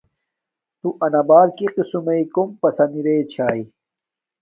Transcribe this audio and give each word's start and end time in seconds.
تو 0.79 0.87
انا 1.05 1.21
بار 1.29 1.47
کی 1.57 1.67
قسم 1.75 2.05
کوم 2.33 2.49
پسن 2.61 2.89
ارے 2.97 3.15
چھاݵ 3.31 3.59